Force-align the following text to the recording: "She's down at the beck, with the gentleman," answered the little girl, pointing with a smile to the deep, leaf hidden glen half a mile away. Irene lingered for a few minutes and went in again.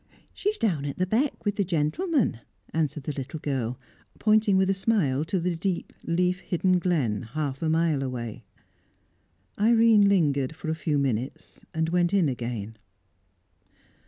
"She's 0.33 0.57
down 0.57 0.85
at 0.85 0.97
the 0.97 1.05
beck, 1.05 1.45
with 1.45 1.57
the 1.57 1.63
gentleman," 1.63 2.39
answered 2.73 3.03
the 3.03 3.11
little 3.13 3.39
girl, 3.39 3.77
pointing 4.17 4.57
with 4.57 4.67
a 4.67 4.73
smile 4.73 5.23
to 5.25 5.39
the 5.39 5.55
deep, 5.55 5.93
leaf 6.03 6.39
hidden 6.39 6.79
glen 6.79 7.21
half 7.33 7.61
a 7.61 7.69
mile 7.69 8.01
away. 8.01 8.43
Irene 9.59 10.09
lingered 10.09 10.55
for 10.55 10.71
a 10.71 10.73
few 10.75 10.97
minutes 10.97 11.63
and 11.71 11.89
went 11.89 12.15
in 12.15 12.27
again. 12.29 12.79